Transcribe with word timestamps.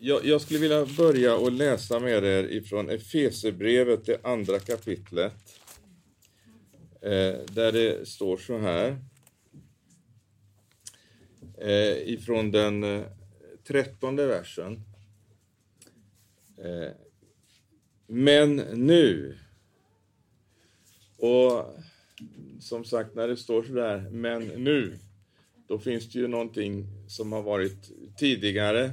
Jag, 0.00 0.24
jag, 0.24 0.40
skulle 0.40 0.60
vilja 0.60 0.86
börja 0.86 1.36
och 1.36 1.52
läsa 1.52 2.00
med 2.00 2.24
er 2.24 2.44
ifrån 2.44 2.90
Efesebrevet, 2.90 4.06
det 4.06 4.20
andra 4.24 4.58
kapitlet. 4.58 5.32
Eh, 7.02 7.34
där 7.52 7.72
det 7.72 8.08
står 8.08 8.36
så 8.36 8.58
här. 8.58 8.98
Eh, 11.58 12.12
ifrån 12.12 12.50
den 12.50 12.84
eh, 12.84 13.02
trettonde 13.66 14.26
versen. 14.26 14.82
Eh, 16.58 16.92
men 18.06 18.56
nu. 18.56 19.38
Och 21.16 21.76
som 22.60 22.84
sagt, 22.84 23.14
när 23.14 23.28
det 23.28 23.36
står 23.36 23.62
så 23.62 23.72
där, 23.72 24.10
men 24.10 24.46
nu, 24.46 24.98
då 25.66 25.78
finns 25.78 26.12
det 26.12 26.18
ju 26.18 26.28
någonting 26.28 26.86
som 27.08 27.32
har 27.32 27.42
varit 27.42 27.90
tidigare 28.18 28.92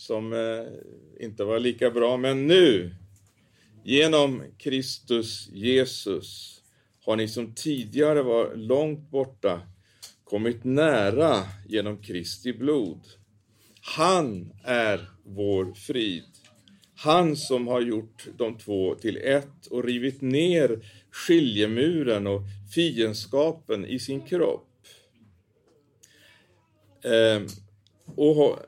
som 0.00 0.32
eh, 0.32 1.24
inte 1.24 1.44
var 1.44 1.58
lika 1.58 1.90
bra. 1.90 2.16
Men 2.16 2.46
nu, 2.46 2.94
genom 3.84 4.42
Kristus 4.58 5.48
Jesus, 5.52 6.60
har 7.04 7.16
ni 7.16 7.28
som 7.28 7.54
tidigare 7.54 8.22
var 8.22 8.54
långt 8.56 9.10
borta 9.10 9.60
kommit 10.24 10.64
nära 10.64 11.42
genom 11.68 12.02
Kristi 12.02 12.52
blod. 12.52 13.00
Han 13.80 14.52
är 14.64 15.10
vår 15.24 15.74
frid. 15.74 16.24
Han 16.96 17.36
som 17.36 17.66
har 17.66 17.80
gjort 17.80 18.26
de 18.36 18.58
två 18.58 18.94
till 18.94 19.16
ett 19.16 19.66
och 19.66 19.84
rivit 19.84 20.20
ner 20.20 20.84
skiljemuren 21.10 22.26
och 22.26 22.42
fiendskapen 22.74 23.86
i 23.86 23.98
sin 23.98 24.20
kropp. 24.20 24.66
Eh, 27.04 27.42
och, 28.16 28.58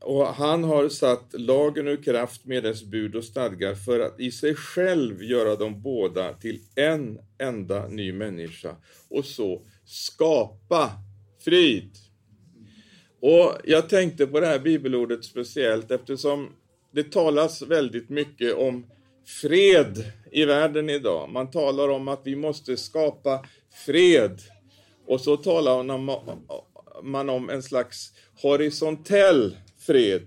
och, 0.00 0.26
han 0.26 0.64
har 0.64 0.88
satt 0.88 1.32
lagen 1.32 1.88
ur 1.88 2.02
kraft 2.02 2.44
med 2.44 2.62
dess 2.62 2.84
bud 2.84 3.16
och 3.16 3.24
stadgar 3.24 3.74
för 3.74 4.00
att 4.00 4.20
i 4.20 4.30
sig 4.30 4.54
själv 4.54 5.22
göra 5.22 5.56
dem 5.56 5.82
båda 5.82 6.32
till 6.32 6.60
en 6.74 7.18
enda 7.38 7.88
ny 7.88 8.12
människa 8.12 8.76
och 9.08 9.24
så 9.24 9.62
skapa 9.84 10.90
frid. 11.44 11.90
Och 13.20 13.52
jag 13.64 13.88
tänkte 13.88 14.26
på 14.26 14.40
det 14.40 14.46
här 14.46 14.58
bibelordet 14.58 15.24
speciellt 15.24 15.90
eftersom 15.90 16.48
det 16.92 17.12
talas 17.12 17.62
väldigt 17.62 18.08
mycket 18.08 18.54
om 18.54 18.86
fred 19.26 20.04
i 20.32 20.44
världen 20.44 20.90
idag. 20.90 21.30
Man 21.30 21.50
talar 21.50 21.88
om 21.88 22.08
att 22.08 22.20
vi 22.24 22.36
måste 22.36 22.76
skapa 22.76 23.46
fred. 23.86 24.40
Och 25.06 25.20
så 25.20 25.36
talar 25.36 25.82
man 25.82 25.90
om 25.90 26.08
man 27.02 27.28
om 27.28 27.50
en 27.50 27.62
slags 27.62 28.12
horisontell 28.42 29.56
fred. 29.78 30.26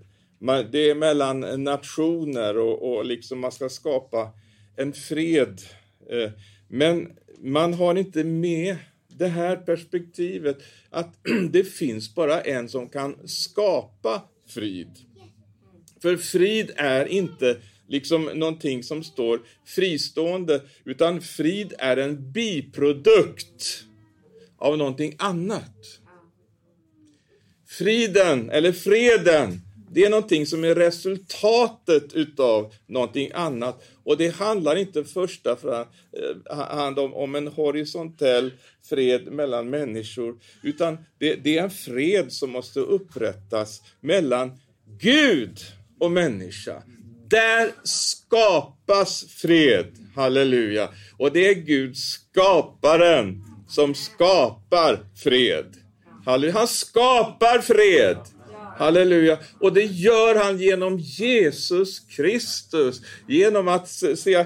Det 0.71 0.89
är 0.89 0.95
mellan 0.95 1.63
nationer 1.63 2.57
och, 2.57 2.91
och 2.91 3.05
liksom 3.05 3.39
man 3.39 3.51
ska 3.51 3.69
skapa 3.69 4.31
en 4.75 4.93
fred. 4.93 5.61
Eh, 6.09 6.31
men 6.67 7.11
man 7.39 7.73
har 7.73 7.95
inte 7.95 8.23
med 8.23 8.77
det 9.07 9.27
här 9.27 9.55
perspektivet 9.55 10.57
att 10.89 11.15
det 11.49 11.63
finns 11.63 12.15
bara 12.15 12.41
en 12.41 12.69
som 12.69 12.89
kan 12.89 13.27
skapa 13.27 14.21
frid. 14.47 14.89
För 16.01 16.17
frid 16.17 16.71
är 16.75 17.05
inte 17.05 17.57
liksom 17.87 18.23
någonting 18.23 18.83
som 18.83 19.03
står 19.03 19.41
fristående, 19.65 20.61
utan 20.83 21.21
frid 21.21 21.73
är 21.77 21.97
en 21.97 22.31
biprodukt 22.31 23.83
av 24.57 24.77
någonting 24.77 25.15
annat. 25.19 25.99
Friden, 27.77 28.49
eller 28.49 28.71
freden, 28.71 29.61
det 29.91 30.03
är 30.03 30.09
någonting 30.09 30.45
som 30.45 30.63
är 30.63 30.75
resultatet 30.75 32.13
utav 32.13 32.73
någonting 32.87 33.31
annat. 33.33 33.83
Och 34.03 34.17
det 34.17 34.35
handlar 34.35 34.75
inte 34.75 35.03
första 35.03 35.51
eh, 35.51 36.57
hand 36.57 36.99
om, 36.99 37.13
om 37.13 37.35
en 37.35 37.47
horisontell 37.47 38.51
fred 38.89 39.31
mellan 39.31 39.69
människor, 39.69 40.35
utan 40.63 40.97
det, 41.19 41.35
det 41.35 41.57
är 41.57 41.63
en 41.63 41.69
fred 41.69 42.31
som 42.31 42.49
måste 42.49 42.79
upprättas 42.79 43.81
mellan 44.01 44.51
Gud 44.99 45.59
och 45.99 46.11
människa. 46.11 46.83
Där 47.27 47.71
skapas 47.83 49.25
fred, 49.29 49.85
halleluja. 50.15 50.89
Och 51.17 51.31
det 51.31 51.47
är 51.47 51.53
Gud, 51.53 51.97
skaparen, 51.97 53.43
som 53.67 53.95
skapar 53.95 54.99
fred. 55.15 55.84
Halleluja. 56.25 56.53
Han 56.53 56.67
skapar 56.67 57.61
fred. 57.61 58.17
Halleluja. 58.77 59.37
Och 59.59 59.73
det 59.73 59.83
gör 59.83 60.35
han 60.35 60.59
genom 60.59 60.99
Jesus 60.99 61.99
Kristus. 61.99 63.01
Genom 63.27 63.67
att 63.67 63.89
se, 63.89 64.45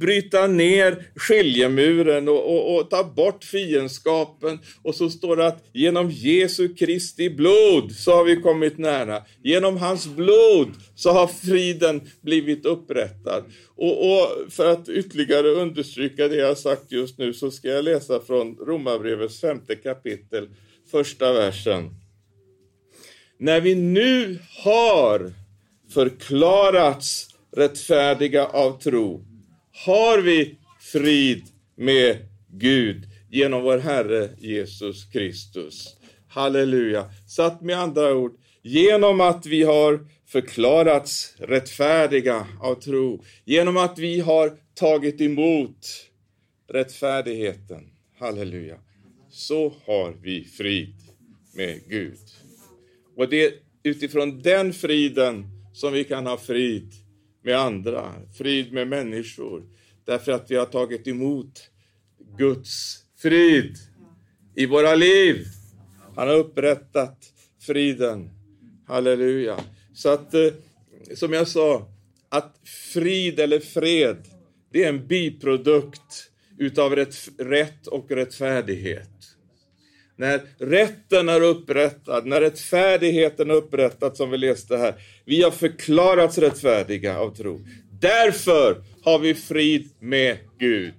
bryta 0.00 0.46
ner 0.46 1.04
skiljemuren 1.16 2.28
och, 2.28 2.54
och, 2.54 2.76
och, 2.76 2.90
ta 2.90 3.04
bort 3.04 3.44
fiendskapen. 3.44 4.58
Och 4.82 4.94
så 4.94 5.10
står 5.10 5.36
det 5.36 5.46
att 5.46 5.64
genom 5.72 6.10
Jesu 6.10 6.74
Kristi 6.74 7.30
blod 7.30 7.92
så 7.92 8.14
har 8.14 8.24
vi 8.24 8.36
kommit 8.36 8.78
nära. 8.78 9.22
Genom 9.42 9.76
hans 9.76 10.06
blod 10.06 10.68
så 10.94 11.12
har 11.12 11.26
friden 11.26 12.00
blivit 12.20 12.66
upprättad. 12.66 13.44
Och, 13.76 14.12
och 14.12 14.52
för 14.52 14.66
att 14.72 14.88
ytterligare 14.88 15.48
understryka 15.48 16.28
det 16.28 16.36
jag 16.36 16.58
sagt 16.58 16.92
just 16.92 17.18
nu 17.18 17.32
så 17.32 17.50
ska 17.50 17.68
jag 17.68 17.84
läsa 17.84 18.20
från 18.20 18.56
Romarbrevets 18.56 19.40
femte 19.40 19.74
kapitel, 19.74 20.48
första 20.92 21.32
versen. 21.32 21.90
När 23.38 23.60
vi 23.60 23.74
nu 23.74 24.38
har 24.64 25.32
förklarats 25.94 27.28
rättfärdiga 27.56 28.46
av 28.46 28.80
tro, 28.80 29.24
har 29.86 30.18
vi 30.18 30.58
frid 30.80 31.44
med 31.76 32.16
Gud 32.48 33.04
genom 33.30 33.62
vår 33.62 33.78
Herre 33.78 34.28
Jesus 34.38 35.04
Kristus. 35.04 35.96
Halleluja. 36.28 37.10
Satt 37.28 37.60
med 37.60 37.78
andra 37.78 38.14
ord, 38.14 38.32
genom 38.62 39.20
att 39.20 39.46
vi 39.46 39.62
har 39.62 40.06
förklarats 40.26 41.34
rättfärdiga 41.38 42.46
av 42.60 42.74
tro, 42.74 43.24
genom 43.44 43.76
att 43.76 43.98
vi 43.98 44.20
har 44.20 44.56
tagit 44.74 45.20
emot 45.20 45.86
rättfärdigheten, 46.68 47.90
halleluja, 48.18 48.76
så 49.32 49.74
har 49.86 50.14
vi 50.22 50.44
frid 50.44 50.94
med 51.54 51.80
Gud. 51.88 52.18
Och 53.16 53.28
det 53.28 53.44
är 53.44 53.52
utifrån 53.82 54.42
den 54.42 54.72
friden 54.72 55.46
som 55.72 55.92
vi 55.92 56.04
kan 56.04 56.26
ha 56.26 56.38
frid 56.38 56.92
med 57.42 57.56
andra, 57.56 58.12
frid 58.38 58.72
med 58.72 58.88
människor. 58.88 59.62
Därför 60.04 60.32
att 60.32 60.50
vi 60.50 60.56
har 60.56 60.66
tagit 60.66 61.08
emot 61.08 61.70
Guds 62.38 63.04
frid 63.18 63.76
i 64.54 64.66
våra 64.66 64.94
liv. 64.94 65.46
Han 66.16 66.28
har 66.28 66.36
upprättat 66.36 67.32
friden. 67.60 68.30
Halleluja. 68.86 69.60
Så 69.94 70.08
att, 70.08 70.34
eh, 70.34 70.52
som 71.14 71.32
jag 71.32 71.48
sa, 71.48 71.88
att 72.28 72.60
frid 72.92 73.40
eller 73.40 73.60
fred, 73.60 74.16
det 74.72 74.84
är 74.84 74.88
en 74.88 75.06
biprodukt 75.06 76.30
utav 76.58 76.96
rätt 77.38 77.86
och 77.86 78.10
rättfärdighet. 78.10 79.11
När 80.16 80.40
rätten 80.58 81.28
är 81.28 81.42
upprättad, 81.42 82.26
när 82.26 82.40
rättfärdigheten 82.40 83.50
är 83.50 83.54
upprättad 83.54 84.16
som 84.16 84.30
vi 84.30 84.38
läste 84.38 84.76
här. 84.76 84.94
Vi 85.24 85.42
har 85.42 85.50
förklarats 85.50 86.38
rättfärdiga 86.38 87.18
av 87.18 87.34
tro. 87.34 87.60
Därför 88.00 88.82
har 89.02 89.18
vi 89.18 89.34
frid 89.34 89.88
med 90.00 90.36
Gud. 90.58 90.94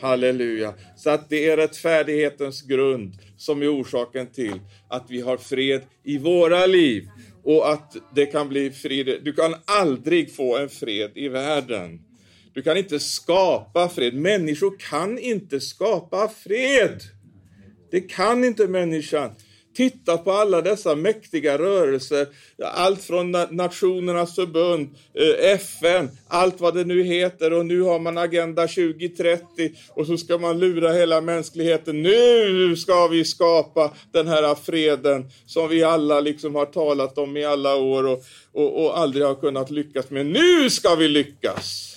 Halleluja. 0.00 0.74
Så 0.96 1.10
att 1.10 1.28
det 1.28 1.48
är 1.48 1.56
rättfärdighetens 1.56 2.62
grund 2.62 3.12
som 3.36 3.62
är 3.62 3.80
orsaken 3.80 4.26
till 4.26 4.60
att 4.88 5.06
vi 5.08 5.20
har 5.20 5.36
fred 5.36 5.82
i 6.04 6.18
våra 6.18 6.66
liv. 6.66 7.08
Och 7.44 7.72
att 7.72 7.96
det 8.14 8.26
kan 8.26 8.48
bli 8.48 8.70
frid. 8.70 9.20
Du 9.22 9.32
kan 9.32 9.54
aldrig 9.64 10.34
få 10.34 10.56
en 10.58 10.68
fred 10.68 11.10
i 11.14 11.28
världen. 11.28 12.00
Du 12.54 12.62
kan 12.62 12.76
inte 12.76 13.00
skapa 13.00 13.88
fred. 13.88 14.14
Människor 14.14 14.78
kan 14.78 15.18
inte 15.18 15.60
skapa 15.60 16.28
fred. 16.28 17.02
Det 17.96 18.00
kan 18.00 18.44
inte 18.44 18.66
människan. 18.66 19.30
Titta 19.76 20.18
på 20.18 20.32
alla 20.32 20.62
dessa 20.62 20.94
mäktiga 20.94 21.58
rörelser, 21.58 22.26
allt 22.62 23.02
från 23.02 23.30
Nationernas 23.50 24.34
förbund, 24.34 24.88
eh, 25.14 25.50
FN, 25.50 26.08
allt 26.28 26.60
vad 26.60 26.74
det 26.74 26.84
nu 26.84 27.02
heter 27.02 27.52
och 27.52 27.66
nu 27.66 27.80
har 27.82 27.98
man 27.98 28.18
Agenda 28.18 28.68
2030 28.68 29.44
och 29.88 30.06
så 30.06 30.16
ska 30.16 30.38
man 30.38 30.58
lura 30.58 30.92
hela 30.92 31.20
mänskligheten. 31.20 32.02
Nu 32.02 32.76
ska 32.76 33.06
vi 33.08 33.24
skapa 33.24 33.92
den 34.12 34.28
här 34.28 34.54
freden 34.54 35.30
som 35.46 35.68
vi 35.68 35.82
alla 35.82 36.20
liksom 36.20 36.54
har 36.54 36.66
talat 36.66 37.18
om 37.18 37.36
i 37.36 37.44
alla 37.44 37.76
år 37.76 38.06
och, 38.06 38.24
och, 38.52 38.84
och 38.84 38.98
aldrig 38.98 39.24
har 39.24 39.34
kunnat 39.34 39.70
lyckas 39.70 40.10
med. 40.10 40.26
Nu 40.26 40.70
ska 40.70 40.94
vi 40.94 41.08
lyckas! 41.08 41.95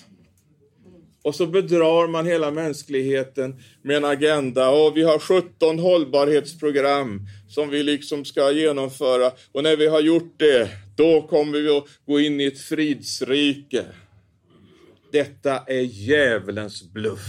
Och 1.21 1.35
så 1.35 1.45
bedrar 1.45 2.07
man 2.07 2.25
hela 2.25 2.51
mänskligheten 2.51 3.55
med 3.81 3.97
en 3.97 4.05
agenda. 4.05 4.69
Och 4.69 4.97
vi 4.97 5.03
har 5.03 5.19
17 5.19 5.79
hållbarhetsprogram 5.79 7.27
som 7.49 7.69
vi 7.69 7.83
liksom 7.83 8.25
ska 8.25 8.51
genomföra. 8.51 9.31
Och 9.51 9.63
när 9.63 9.75
vi 9.75 9.87
har 9.87 10.01
gjort 10.01 10.33
det, 10.37 10.69
då 10.95 11.21
kommer 11.21 11.59
vi 11.59 11.69
att 11.69 11.85
gå 12.05 12.19
in 12.19 12.41
i 12.41 12.45
ett 12.45 12.59
fridsrike. 12.59 13.85
Detta 15.11 15.57
är 15.67 15.81
djävulens 15.81 16.83
bluff. 16.93 17.19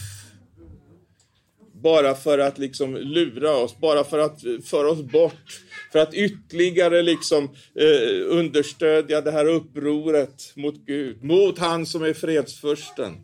Bara 1.83 2.15
för 2.15 2.39
att 2.39 2.59
liksom 2.59 2.97
lura 2.97 3.57
oss, 3.57 3.79
bara 3.79 4.05
för 4.05 4.19
att 4.19 4.41
föra 4.65 4.91
oss 4.91 5.03
bort 5.03 5.61
för 5.93 5.99
att 5.99 6.15
ytterligare 6.15 7.03
liksom 7.03 7.45
eh, 7.75 8.27
understödja 8.27 9.21
det 9.21 9.31
här 9.31 9.47
upproret 9.47 10.53
mot 10.55 10.75
Gud, 10.87 11.25
mot 11.25 11.59
han 11.59 11.87
som 11.87 12.03
är 12.05 12.13
fredsförsten. 12.13 13.17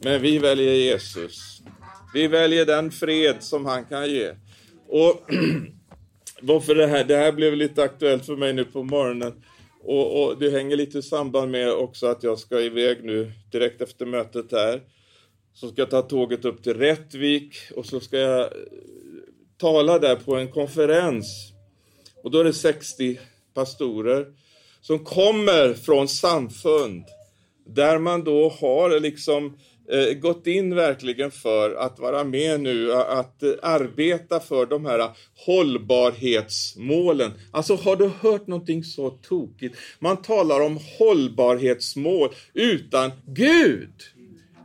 Men 0.00 0.22
vi 0.22 0.38
väljer 0.38 0.74
Jesus. 0.74 1.62
Vi 2.14 2.26
väljer 2.26 2.66
den 2.66 2.90
fred 2.90 3.36
som 3.40 3.66
han 3.66 3.84
kan 3.84 4.10
ge. 4.10 4.30
Och 4.88 5.30
varför 6.40 6.74
det 6.74 6.86
här? 6.86 7.04
Det 7.04 7.16
här 7.16 7.32
blev 7.32 7.56
lite 7.56 7.82
aktuellt 7.82 8.26
för 8.26 8.36
mig 8.36 8.52
nu 8.52 8.64
på 8.64 8.82
morgonen. 8.82 9.42
Och, 9.82 10.22
och, 10.22 10.38
det 10.38 10.50
hänger 10.50 10.76
lite 10.76 10.98
i 10.98 11.02
samband 11.02 11.50
med 11.50 11.72
också 11.72 12.06
att 12.06 12.22
jag 12.22 12.38
ska 12.38 12.60
iväg 12.60 13.04
nu 13.04 13.32
direkt 13.52 13.80
efter 13.80 14.06
mötet 14.06 14.52
här. 14.52 14.82
Så 15.54 15.68
ska 15.68 15.82
jag 15.82 15.90
ta 15.90 16.02
tåget 16.02 16.44
upp 16.44 16.62
till 16.62 16.74
Rättvik 16.74 17.56
och 17.76 17.86
så 17.86 18.00
ska 18.00 18.18
jag 18.18 18.40
eh, 18.40 18.48
tala 19.56 19.98
där 19.98 20.16
på 20.16 20.36
en 20.36 20.48
konferens. 20.48 21.52
Och 22.24 22.30
då 22.30 22.38
är 22.40 22.44
det 22.44 22.52
60 22.52 23.20
pastorer 23.54 24.26
som 24.80 25.04
kommer 25.04 25.74
från 25.74 26.08
samfund 26.08 27.04
där 27.66 27.98
man 27.98 28.24
då 28.24 28.48
har 28.48 29.00
liksom 29.00 29.46
eh, 29.46 29.52
Eh, 29.90 30.14
gått 30.14 30.46
in 30.46 30.74
verkligen 30.74 31.30
för 31.30 31.74
att 31.74 31.98
vara 31.98 32.24
med 32.24 32.60
nu, 32.60 32.92
att 32.92 33.42
eh, 33.42 33.50
arbeta 33.62 34.40
för 34.40 34.66
de 34.66 34.84
här 34.84 34.98
eh, 34.98 35.10
hållbarhetsmålen. 35.46 37.32
Alltså 37.50 37.74
har 37.74 37.96
du 37.96 38.10
hört 38.20 38.46
någonting 38.46 38.84
så 38.84 39.10
tokigt? 39.10 39.76
Man 39.98 40.22
talar 40.22 40.60
om 40.60 40.78
hållbarhetsmål 40.98 42.28
utan 42.54 43.10
Gud. 43.26 43.92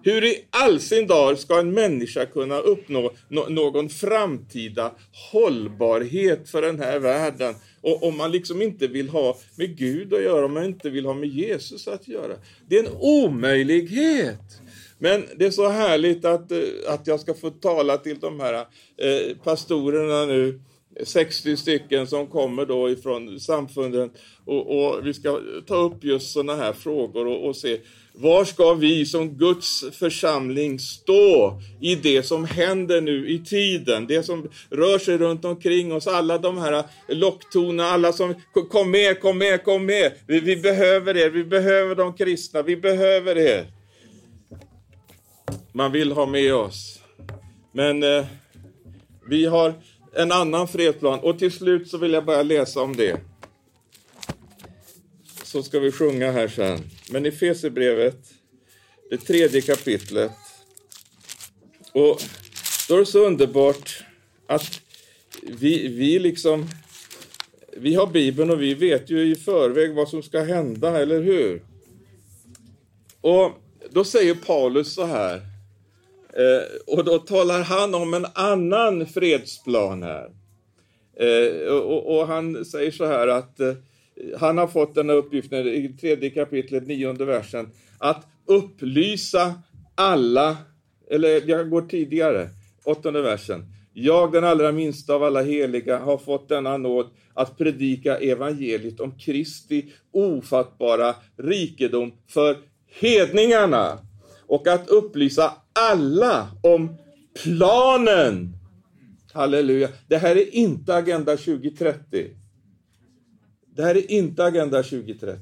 Hur 0.06 0.24
i 0.24 0.46
all 0.50 0.80
sin 0.80 1.08
dar 1.08 1.36
ska 1.36 1.60
en 1.60 1.72
människa 1.72 2.26
kunna 2.26 2.60
uppnå 2.60 3.12
no 3.28 3.50
någon 3.50 3.90
framtida 3.90 4.92
hållbarhet 5.32 6.50
för 6.50 6.62
den 6.62 6.80
här 6.80 7.00
världen? 7.00 7.56
Och 7.82 8.04
om 8.04 8.18
man 8.18 8.32
liksom 8.32 8.62
inte 8.62 8.88
vill 8.88 9.10
ha 9.10 9.38
med 9.56 9.78
Gud 9.78 10.14
att 10.14 10.24
göra, 10.24 10.46
om 10.46 10.54
man 10.54 10.66
inte 10.66 10.90
vill 10.90 11.06
ha 11.06 11.14
med 11.14 11.30
Jesus 11.30 11.88
att 11.88 12.08
göra. 12.08 12.34
Det 12.68 12.78
är 12.78 12.84
en 12.84 12.94
omöjlighet. 13.00 14.63
Men 15.04 15.26
det 15.36 15.46
är 15.46 15.52
så 15.52 15.70
härligt 15.70 16.26
att, 16.26 16.52
eh, 16.52 16.60
att 16.88 17.08
jag 17.08 17.20
ska 17.20 17.34
få 17.34 17.50
tala 17.50 17.98
till 17.98 18.20
de 18.20 18.40
här 18.40 18.54
eh, 18.54 19.38
pastorerna 19.44 20.26
nu, 20.26 20.60
60 21.04 21.58
stycken 21.58 22.08
som 22.08 22.28
kommer 22.28 22.66
då 22.66 22.90
ifrån 22.90 23.40
samfunden 23.40 24.12
och, 24.46 24.86
och 24.86 25.08
vi 25.08 25.14
ska 25.14 25.40
ta 25.68 25.76
upp 25.76 26.04
just 26.04 26.32
sådana 26.32 26.56
här 26.56 26.74
frågor 26.74 27.28
och, 27.28 27.48
och 27.48 27.56
se 27.56 27.78
var 28.14 28.46
ska 28.46 28.74
vi 28.74 29.06
som 29.06 29.30
Guds 29.30 29.84
församling 29.92 30.80
stå 30.80 31.62
i 31.82 31.96
det 31.96 32.24
som 32.24 32.46
händer 32.46 33.02
nu 33.02 33.30
i 33.30 33.40
tiden? 33.40 34.08
Det 34.08 34.24
som 34.24 34.50
rör 34.70 35.00
sig 35.00 35.18
runt 35.18 35.46
omkring 35.46 35.94
oss, 35.94 36.08
alla 36.08 36.38
de 36.38 36.58
här 36.58 36.74
eh, 36.74 36.84
locktonerna, 37.08 37.90
alla 37.90 38.14
som 38.14 38.36
kom 38.72 38.92
med, 38.92 39.20
kom 39.20 39.38
med, 39.38 39.64
kom 39.64 39.86
med. 39.86 40.12
Vi, 40.28 40.40
vi 40.40 40.56
behöver 40.56 41.18
er, 41.18 41.30
vi 41.30 41.44
behöver 41.44 41.96
de 41.96 42.14
kristna, 42.14 42.62
vi 42.62 42.78
behöver 42.78 43.38
er 43.38 43.83
man 45.74 45.92
vill 45.92 46.12
ha 46.12 46.26
med 46.26 46.54
oss. 46.54 47.00
Men 47.72 48.04
eh, 48.04 48.26
vi 49.30 49.46
har 49.46 49.74
en 50.14 50.32
annan 50.32 50.68
fredsplan 50.68 51.20
och 51.20 51.40
till 51.40 51.52
slut 51.52 51.90
så 51.90 51.98
vill 51.98 52.14
jag 52.14 52.26
bara 52.26 52.44
läsa 52.44 52.82
om 52.82 52.96
det. 52.96 53.20
Så 55.44 55.64
ska 55.64 55.80
vi 55.80 55.92
sjunga 55.92 56.32
här 56.32 56.48
sen. 56.48 56.80
Men 57.12 57.26
i 57.26 57.32
Fesebrevet, 57.32 58.34
det 59.10 59.18
tredje 59.18 59.62
kapitlet. 59.62 60.32
Och 61.92 62.22
då 62.88 62.96
är 62.96 63.00
det 63.00 63.06
så 63.06 63.26
underbart 63.26 64.04
att 64.48 64.82
vi, 65.42 65.88
vi 65.88 66.20
liksom, 66.20 66.70
vi 67.78 67.96
har 67.96 68.08
Bibeln 68.08 68.50
och 68.50 68.62
vi 68.62 68.74
vet 68.74 69.10
ju 69.10 69.32
i 69.32 69.36
förväg 69.36 69.94
vad 69.94 70.10
som 70.10 70.24
ska 70.24 70.44
hända, 70.44 71.02
eller 71.02 71.22
hur? 71.22 71.64
Och 73.22 73.52
då 73.92 74.04
säger 74.04 74.36
Paulus 74.36 74.94
så 74.94 75.06
här 75.06 75.53
Eh, 76.38 76.96
och 76.96 77.04
då 77.06 77.20
talar 77.20 77.64
han 77.64 77.96
om 77.96 78.14
en 78.14 78.26
annan 78.34 79.06
fredsplan 79.06 80.04
här. 80.04 80.30
Eh, 81.20 81.74
och, 81.74 82.18
och, 82.18 82.28
han 82.28 82.66
säger 82.66 82.92
så 82.92 83.06
här 83.06 83.28
att 83.28 83.60
eh, 83.60 83.74
han 84.38 84.58
har 84.58 84.68
fått 84.68 84.96
den 84.96 85.10
här 85.10 85.16
uppgiften 85.16 85.68
i 85.68 85.96
tredje 86.02 86.30
kapitlet, 86.30 86.88
nionde 86.88 87.26
versen, 87.26 87.70
att 87.98 88.28
upplysa 88.46 89.54
alla, 89.96 90.58
eller 91.10 91.50
jag 91.50 91.70
går 91.70 91.82
tidigare, 91.82 92.50
åttonde 92.84 93.22
versen. 93.22 93.66
Jag, 93.94 94.32
den 94.32 94.44
allra 94.44 94.72
minsta 94.72 95.14
av 95.14 95.24
alla 95.24 95.42
heliga, 95.42 96.00
har 96.00 96.18
fått 96.18 96.50
denna 96.50 96.78
nåd 96.78 97.10
att 97.34 97.58
predika 97.58 98.18
evangeliet 98.18 99.00
om 99.00 99.18
Kristi 99.20 99.86
ofattbara 100.12 101.16
rikedom 101.38 102.14
för 102.28 102.58
hedningarna 103.00 104.00
och 104.48 104.68
att 104.68 104.90
upplysa 104.90 105.54
alla 105.74 106.48
om 106.62 106.98
planen. 107.44 108.54
Halleluja. 109.34 109.90
Det 110.08 110.18
här 110.18 110.36
är 110.36 110.56
inte 110.56 110.96
Agenda 110.96 111.38
2030. 111.38 112.30
Det 113.76 113.84
här 113.84 113.96
är 113.96 114.12
inte 114.12 114.46
Agenda 114.46 114.84
2030. 114.84 115.38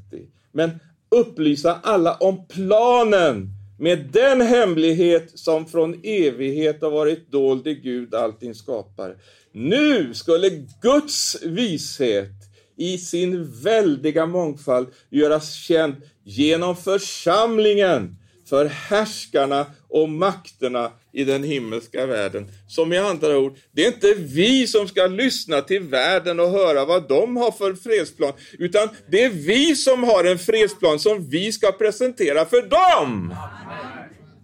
Men 0.52 0.72
upplysa 1.10 1.80
alla 1.84 2.16
om 2.16 2.48
planen 2.48 3.50
med 3.80 4.10
den 4.12 4.42
hemlighet 4.42 5.40
som 5.40 5.66
från 5.66 6.00
evighet 6.04 6.82
har 6.82 6.92
varit 6.92 7.32
dold 7.32 7.68
i 7.68 7.76
Gud, 7.76 8.16
allting 8.16 8.56
skapar. 8.56 9.18
Nu 9.52 10.14
skulle 10.14 10.50
Guds 10.82 11.44
vishet 11.44 12.32
i 12.78 12.98
sin 12.98 13.52
väldiga 13.52 14.26
mångfald 14.26 14.88
göras 15.10 15.54
känd 15.54 15.96
genom 16.24 16.76
församlingen 16.76 18.16
för 18.52 18.66
härskarna 18.66 19.66
och 19.90 20.10
makterna 20.10 20.92
i 21.14 21.24
den 21.24 21.44
himmelska 21.44 22.06
världen. 22.06 22.52
Som 22.68 22.94
i 22.94 22.98
andra 22.98 23.38
ord, 23.38 23.58
det 23.72 23.86
är 23.86 23.88
inte 23.88 24.14
vi 24.14 24.68
som 24.68 24.88
ska 24.88 25.08
lyssna 25.08 25.62
till 25.62 25.82
världen 25.82 26.40
och 26.40 26.50
höra 26.50 26.86
vad 26.86 27.08
de 27.08 27.38
har 27.38 27.52
för 27.52 27.74
fredsplan, 27.74 28.34
utan 28.60 28.90
det 29.12 29.24
är 29.24 29.30
vi 29.30 29.76
som 29.76 30.04
har 30.04 30.24
en 30.24 30.40
fredsplan 30.40 31.00
som 31.00 31.30
vi 31.30 31.52
ska 31.52 31.72
presentera 31.72 32.46
för 32.46 32.62
dem. 32.62 33.36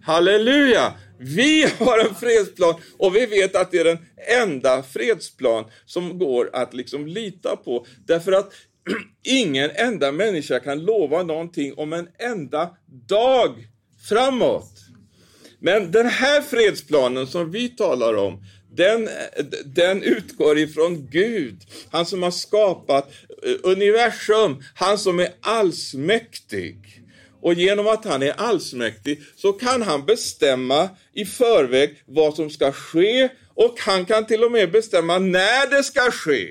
Halleluja! 0.04 0.94
Vi 1.20 1.68
har 1.80 2.00
en 2.00 2.16
fredsplan 2.16 2.76
och 2.98 3.16
vi 3.16 3.26
vet 3.26 3.56
att 3.56 3.72
det 3.72 3.78
är 3.78 3.84
den 3.84 4.00
enda 4.42 4.84
fredsplan 4.84 5.66
som 5.86 6.20
går 6.20 6.50
att 6.54 6.74
liksom 6.74 7.08
lita 7.08 7.56
på. 7.56 7.86
Därför 8.06 8.32
att 8.32 8.54
ingen 9.24 9.70
enda 9.76 10.12
människa 10.12 10.60
kan 10.60 10.86
lova 10.86 11.24
någonting 11.24 11.74
om 11.78 11.94
en 11.94 12.08
enda 12.20 12.70
dag 13.08 13.68
framåt. 14.10 14.74
Men 15.60 15.92
den 15.92 16.08
här 16.08 16.42
fredsplanen 16.42 17.28
som 17.28 17.52
vi 17.52 17.70
talar 17.70 18.14
om, 18.14 18.44
den, 18.72 19.10
den 19.66 20.04
utgår 20.04 20.58
ifrån 20.58 21.08
Gud. 21.12 21.62
Han 21.92 22.06
som 22.06 22.24
har 22.24 22.32
skapat 22.32 23.12
eh, 23.44 23.54
universum, 23.64 24.64
han 24.76 24.98
som 24.98 25.20
är 25.20 25.30
allsmäktig. 25.42 27.04
Och 27.42 27.54
genom 27.54 27.88
att 27.88 28.06
han 28.06 28.24
är 28.24 28.32
allsmäktig 28.32 29.22
så 29.36 29.54
kan 29.54 29.82
han 29.82 30.06
bestämma 30.06 30.90
i 31.14 31.26
förväg 31.26 32.04
vad 32.06 32.36
som 32.36 32.50
ska 32.50 32.72
ske 32.72 33.30
och 33.56 33.80
han 33.80 34.06
kan 34.06 34.26
till 34.26 34.44
och 34.44 34.52
med 34.52 34.72
bestämma 34.72 35.20
när 35.20 35.70
det 35.70 35.84
ska 35.84 36.12
ske. 36.12 36.48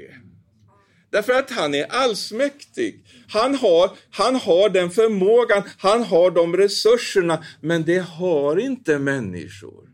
Därför 1.11 1.33
att 1.33 1.51
han 1.51 1.75
är 1.75 1.85
allsmäktig. 1.85 3.06
Han 3.29 3.55
har, 3.55 3.91
han 4.11 4.35
har 4.35 4.69
den 4.69 4.91
förmågan, 4.91 5.63
han 5.79 6.03
har 6.03 6.31
de 6.31 6.57
resurserna, 6.57 7.45
men 7.61 7.85
det 7.85 7.99
har 7.99 8.61
inte 8.61 8.99
människor. 8.99 9.87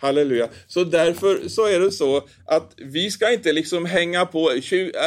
Halleluja. 0.00 0.48
Så 0.66 0.84
därför 0.84 1.48
så 1.48 1.66
är 1.66 1.80
det 1.80 1.92
så 1.92 2.28
att 2.44 2.72
vi 2.76 3.10
ska 3.10 3.32
inte 3.32 3.52
liksom 3.52 3.86
hänga 3.86 4.26
på 4.26 4.50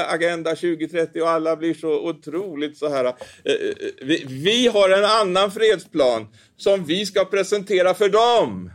Agenda 0.08 0.50
2030 0.50 1.22
och 1.22 1.30
alla 1.30 1.56
blir 1.56 1.74
så 1.74 2.10
otroligt 2.10 2.78
så 2.78 2.90
här. 2.90 3.06
Eh, 3.06 3.12
eh, 3.46 4.18
vi 4.28 4.68
har 4.68 4.90
en 4.90 5.06
annan 5.06 5.52
fredsplan 5.52 6.28
som 6.58 6.86
vi 6.86 7.06
ska 7.06 7.26
presentera 7.26 7.94
för 7.94 8.10
dem. 8.10 8.72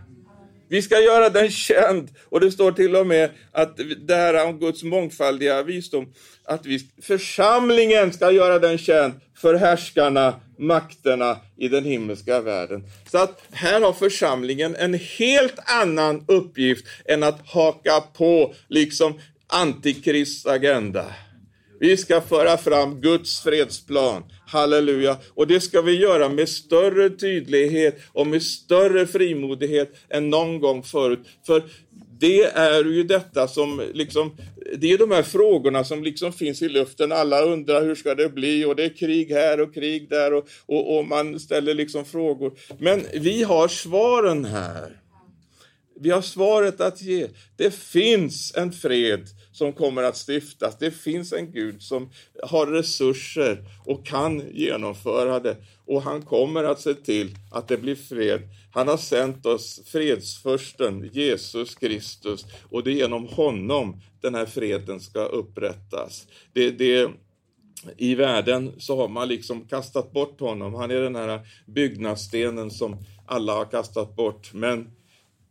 Vi 0.69 0.83
ska 0.83 1.01
göra 1.01 1.29
den 1.29 1.51
känd. 1.51 2.09
Och 2.25 2.41
det 2.41 2.51
står 2.51 2.73
till 2.73 2.97
och 2.97 3.07
med 3.07 3.31
att 3.53 3.81
det 4.07 4.15
här 4.15 4.47
om 4.47 4.59
Guds 4.59 4.83
mångfaldiga 4.83 5.63
visdom, 5.63 6.13
att 6.45 6.67
vi, 6.67 6.81
församlingen 7.03 8.13
ska 8.13 8.31
göra 8.31 8.59
den 8.59 8.79
känd 8.79 9.15
för 9.37 9.55
härskarna, 9.55 10.41
makterna 10.59 11.37
i 11.57 11.69
den 11.69 11.85
himmelska 11.85 12.41
världen. 12.41 12.85
Så 13.11 13.19
att 13.19 13.43
här 13.53 13.81
har 13.81 13.93
församlingen 13.93 14.77
en 14.77 14.95
helt 14.95 15.59
annan 15.83 16.25
uppgift 16.29 16.87
än 17.05 17.23
att 17.23 17.41
haka 17.47 18.01
på 18.01 18.55
liksom 18.69 19.21
antikrists 19.47 20.47
agenda. 20.47 21.05
Vi 21.81 21.97
ska 21.97 22.21
föra 22.21 22.57
fram 22.57 23.01
Guds 23.01 23.41
fredsplan. 23.41 24.23
Halleluja. 24.47 25.17
Och 25.35 25.47
det 25.47 25.61
ska 25.61 25.83
vi 25.83 25.93
göra 25.93 26.29
med 26.29 26.49
större 26.49 27.11
tydlighet 27.11 27.99
och 28.13 28.27
med 28.27 28.43
större 28.43 29.07
frimodighet 29.07 29.93
än 30.09 30.31
någon 30.31 30.61
gång 30.61 30.83
förut. 30.83 31.21
För 31.47 31.63
det 32.21 32.43
är 32.43 32.85
ju 32.85 33.03
detta 33.03 33.49
som 33.49 33.83
liksom, 33.95 34.37
det 34.79 34.93
är 34.93 34.99
de 34.99 35.11
här 35.11 35.23
frågorna 35.23 35.85
som 35.85 36.05
liksom 36.05 36.33
finns 36.33 36.63
i 36.63 36.69
luften. 36.69 37.13
Alla 37.13 37.43
undrar 37.43 37.83
hur 37.83 37.95
ska 37.95 38.15
det 38.15 38.29
bli 38.29 38.65
och 38.65 38.77
det 38.77 38.85
är 38.85 38.97
krig 38.97 39.31
här 39.31 39.61
och 39.61 39.75
krig 39.75 40.09
där 40.11 40.35
och, 40.35 40.49
och, 40.67 40.99
och 40.99 41.07
man 41.07 41.41
ställer 41.41 41.75
liksom 41.75 42.05
frågor. 42.05 42.53
Men 42.79 43.03
vi 43.15 43.43
har 43.43 43.69
svaren 43.69 44.45
här. 44.45 45.06
Vi 46.01 46.11
har 46.11 46.23
svaret 46.23 46.81
att 46.81 47.03
ge. 47.03 47.29
Det 47.57 47.75
finns 47.75 48.55
en 48.57 48.73
fred 48.73 49.27
som 49.53 49.73
kommer 49.73 50.03
att 50.03 50.29
stiftas. 50.29 50.79
Det 50.79 50.91
finns 50.91 51.33
en 51.33 51.53
Gud 51.53 51.83
som 51.83 52.11
har 52.43 52.67
resurser 52.67 53.65
och 53.85 54.07
kan 54.07 54.43
genomföra 54.53 55.41
det. 55.41 55.57
Och 55.85 56.03
han 56.03 56.23
kommer 56.23 56.65
att 56.65 56.81
se 56.81 56.95
till 56.95 57.35
att 57.51 57.69
det 57.69 57.77
blir 57.77 57.95
fred. 57.95 58.43
Han 58.73 58.89
har 58.89 58.97
sänt 58.97 59.47
oss 59.47 59.81
fredsförsten 59.87 61.11
Jesus 61.13 61.75
Kristus 61.75 62.47
och 62.71 62.85
det 62.85 62.91
är 62.91 62.95
genom 62.95 63.27
honom 63.27 64.01
den 64.21 64.35
här 64.35 64.47
freden 64.47 65.01
ska 65.01 65.21
upprättas. 65.21 66.27
Det, 66.53 66.71
det, 66.71 67.11
I 67.97 68.15
världen 68.15 68.73
så 68.79 68.97
har 68.97 69.09
man 69.09 69.29
liksom 69.29 69.69
kastat 69.69 70.13
bort 70.13 70.41
honom. 70.41 70.75
Han 70.75 70.91
är 70.91 71.01
den 71.01 71.17
här 71.17 71.41
byggnadsstenen 71.67 72.71
som 72.71 72.97
alla 73.27 73.53
har 73.53 73.65
kastat 73.65 74.17
bort. 74.17 74.51
Men 74.55 74.91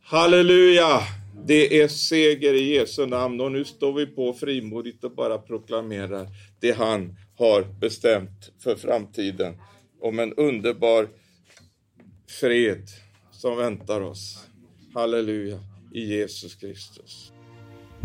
halleluja! 0.06 1.02
Det 1.46 1.82
är 1.82 1.88
seger 1.88 2.54
i 2.54 2.76
Jesu 2.76 3.06
namn 3.06 3.42
och 3.42 3.52
nu 3.52 3.66
står 3.66 3.94
vi 3.94 4.06
på 4.06 4.34
frimodigt 4.34 5.04
och 5.04 5.12
bara 5.12 5.38
proklamerar 5.38 6.28
det 6.60 6.72
han 6.72 7.16
har 7.38 7.64
bestämt 7.80 8.52
för 8.64 8.76
framtiden. 8.76 9.58
Om 10.02 10.20
en 10.20 10.34
underbar 10.34 11.08
fred 12.40 12.88
som 13.32 13.58
väntar 13.58 14.02
oss. 14.02 14.48
Halleluja, 14.94 15.60
i 15.94 16.06
Jesus 16.06 16.56
Kristus. 16.56 17.32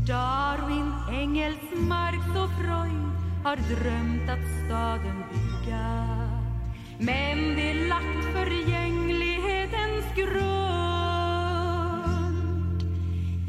Darwin, 0.09 0.92
Engelsmark 1.21 2.28
och 2.28 2.50
Freud 2.59 3.11
har 3.45 3.57
drömt 3.57 4.30
att 4.30 4.66
staden 4.66 5.25
bygga 5.33 6.11
men 7.00 7.57
det 7.57 7.71
är 7.71 7.88
lagt 7.88 8.25
förgänglighetens 8.33 10.04
grund 10.16 10.70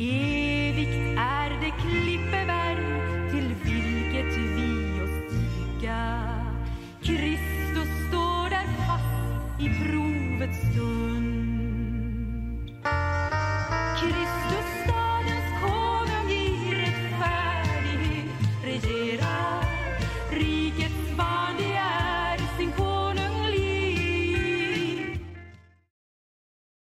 Evigt 0.03 0.98
är 1.17 1.50
det 1.50 1.72
klippeberg 1.72 2.61